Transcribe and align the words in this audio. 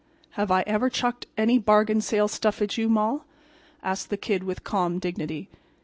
"Have 0.31 0.49
I 0.49 0.63
ever 0.65 0.89
chucked 0.89 1.27
any 1.37 1.59
bargain 1.59 2.01
sale 2.01 2.27
stuff 2.27 2.59
at 2.59 2.75
you, 2.75 2.89
Moll?" 2.89 3.23
asked 3.83 4.09
the 4.09 4.17
Kid, 4.17 4.41
with 4.41 4.63
calm 4.63 4.97
dignity. 4.97 5.47